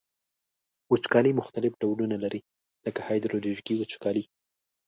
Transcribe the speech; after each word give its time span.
وچکالي 0.91 1.31
مختلف 1.39 1.71
ډولونه 1.81 2.15
لري 2.23 2.41
لکه 2.85 2.99
هایدرولوژیکي 3.07 3.73
وچکالي. 3.77 4.23